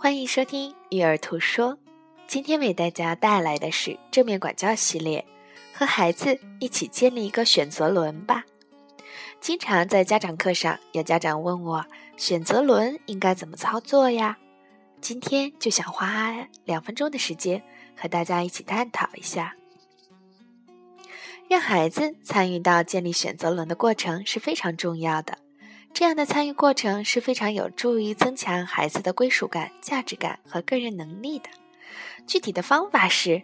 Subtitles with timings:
[0.00, 1.76] 欢迎收听育儿图说，
[2.28, 5.26] 今天为大家带来的是正面管教系列，
[5.74, 8.44] 和孩子一起建立一个选择轮吧。
[9.40, 11.84] 经常在家长课上，有家长问我，
[12.16, 14.38] 选择轮应该怎么操作呀？
[15.00, 17.60] 今天就想花两分钟的时间，
[17.96, 19.56] 和大家一起探讨一下。
[21.48, 25.38] 让孩子参与到建立选择轮的过程是非常重要的。
[25.92, 31.48] 这样的参与过程是非常有助于增强孩子的归属感、价值感和个人能力的。
[32.26, 33.42] 具体的方法是，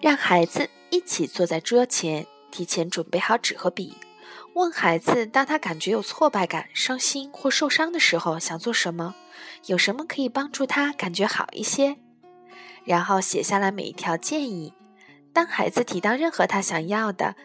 [0.00, 3.96] 让孩子一起坐在桌前，提前准备好纸和笔，
[4.54, 9.14] 问孩子：当他感觉有挫败感、伤心或受伤的时候，想做什么？
[9.66, 11.96] 有什么可以帮助他感觉好一些？
[12.84, 14.74] 然后写下来每一条建议。
[15.32, 17.36] 当孩子提到任何他想要的，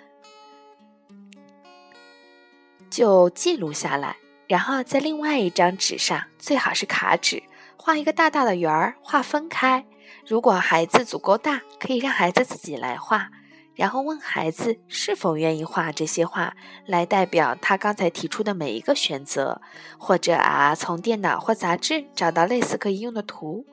[2.92, 7.42] 就记录下来，然后在另外一张纸上，最好是卡纸，
[7.78, 9.86] 画一个大大的圆儿，画分开。
[10.28, 13.30] 如果孩子足够大，可以让孩子自己来画，
[13.76, 16.54] 然后问孩子是否愿意画这些画，
[16.86, 19.62] 来代表他刚才提出的每一个选择。
[19.98, 23.66] 或者啊，从电脑或杂志找到类似可以用的图。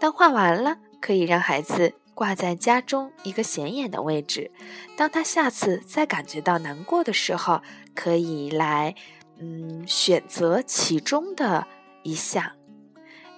[0.00, 1.94] 当画完了，可以让孩子。
[2.14, 4.50] 挂在家中一个显眼的位置，
[4.96, 7.60] 当他下次再感觉到难过的时候，
[7.94, 8.94] 可以来，
[9.38, 11.66] 嗯，选择其中的
[12.02, 12.52] 一项。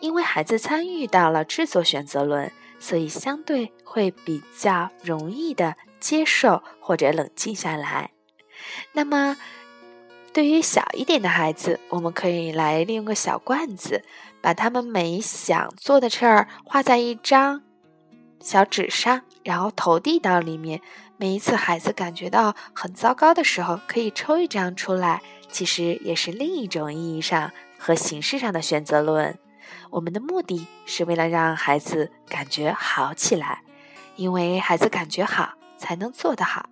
[0.00, 8.10] 因为孩子参与到了制作选择轮，所以相对会比较容易的接受或者冷静下来。
[8.92, 9.38] 那么，
[10.34, 14.04] 对于小一点的孩子，我们可以来利用个小罐子，
[14.42, 17.62] 把他们每想做的事儿画在一张。
[18.40, 20.80] 小纸上，然后投递到里面。
[21.18, 25.22] 每一次孩子感觉到很糟糕的时候，可以抽一张出来。
[25.48, 29.38] 其实也是另一种意义上和形式上的选择论。
[29.90, 33.62] 我们的目的是为了让孩子感觉好起来，
[34.16, 36.68] 因为孩子感觉好才能做得好。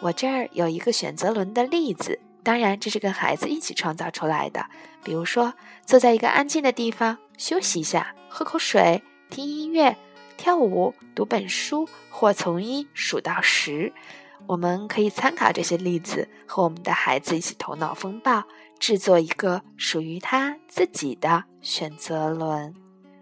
[0.00, 4.66] 我这儿有一个选择轮的例子，当然这是跟孩子一起创造出来的。
[5.02, 9.96] 比如说，坐在一个安静的地方休息一下，喝口水，听音乐。
[10.36, 13.92] 跳舞、读本书或从一数到十，
[14.46, 18.44] 我们可以参考这些例子，和我们的孩子一起头脑风暴，
[18.78, 22.74] 制作一个属于他自己的选择轮。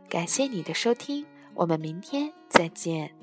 [0.09, 3.19] 感谢你的收听，我们明天再见。